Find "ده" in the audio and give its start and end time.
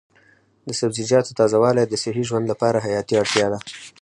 3.53-3.59